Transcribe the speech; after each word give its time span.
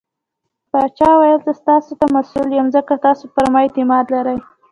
پاچا 0.71 1.09
وويل 1.15 1.39
:زه 1.45 1.51
ستاسو 1.61 1.91
ته 1.99 2.05
مسوول 2.15 2.51
يم 2.59 2.67
ځکه 2.75 2.93
تاسو 3.05 3.23
پرما 3.33 3.59
اعتماد 3.63 4.05
کړٸ. 4.15 4.37